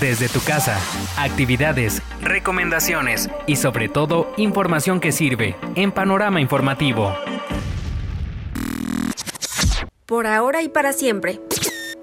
[0.00, 0.78] desde tu casa,
[1.16, 7.14] actividades, recomendaciones y sobre todo información que sirve en Panorama Informativo.
[10.06, 11.40] Por ahora y para siempre.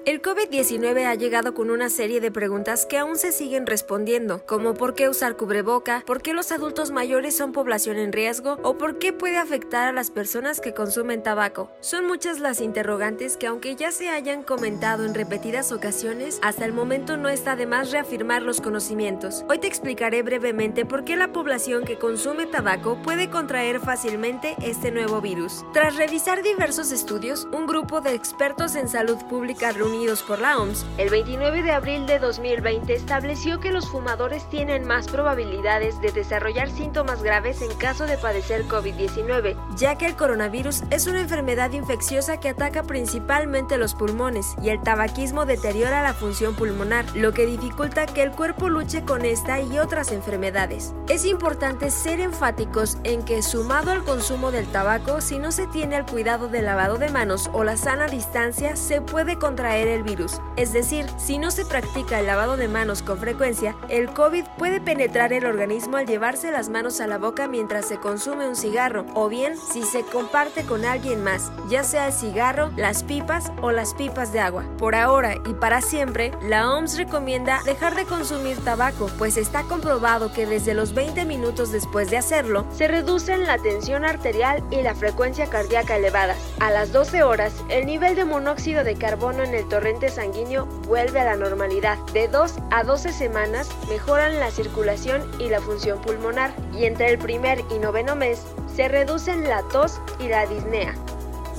[0.05, 4.73] El COVID-19 ha llegado con una serie de preguntas que aún se siguen respondiendo, como
[4.73, 8.99] por qué usar cubreboca, por qué los adultos mayores son población en riesgo o por
[8.99, 11.71] qué puede afectar a las personas que consumen tabaco.
[11.79, 16.73] Son muchas las interrogantes que aunque ya se hayan comentado en repetidas ocasiones, hasta el
[16.73, 19.45] momento no está de más reafirmar los conocimientos.
[19.47, 24.91] Hoy te explicaré brevemente por qué la población que consume tabaco puede contraer fácilmente este
[24.91, 25.63] nuevo virus.
[25.71, 30.85] Tras revisar diversos estudios, un grupo de expertos en salud pública Unidos por la OMS,
[30.97, 36.71] el 29 de abril de 2020 estableció que los fumadores tienen más probabilidades de desarrollar
[36.71, 42.39] síntomas graves en caso de padecer COVID-19, ya que el coronavirus es una enfermedad infecciosa
[42.39, 48.07] que ataca principalmente los pulmones y el tabaquismo deteriora la función pulmonar, lo que dificulta
[48.07, 50.95] que el cuerpo luche con esta y otras enfermedades.
[51.07, 55.97] Es importante ser enfáticos en que sumado al consumo del tabaco, si no se tiene
[55.97, 60.39] el cuidado del lavado de manos o la sana distancia, se puede contraer el virus.
[60.55, 64.81] Es decir, si no se practica el lavado de manos con frecuencia, el COVID puede
[64.81, 69.05] penetrar el organismo al llevarse las manos a la boca mientras se consume un cigarro,
[69.13, 73.71] o bien si se comparte con alguien más, ya sea el cigarro, las pipas o
[73.71, 74.65] las pipas de agua.
[74.77, 80.31] Por ahora y para siempre, la OMS recomienda dejar de consumir tabaco, pues está comprobado
[80.33, 84.95] que desde los 20 minutos después de hacerlo, se reducen la tensión arterial y la
[84.95, 86.37] frecuencia cardíaca elevadas.
[86.59, 91.19] A las 12 horas, el nivel de monóxido de carbono en el torrente sanguíneo vuelve
[91.19, 91.97] a la normalidad.
[92.13, 97.17] De 2 a 12 semanas mejoran la circulación y la función pulmonar y entre el
[97.17, 98.43] primer y noveno mes
[98.75, 100.93] se reducen la tos y la disnea.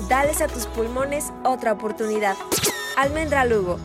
[0.08, 2.36] Dales a tus pulmones otra oportunidad.
[2.96, 3.80] Almendra Lugo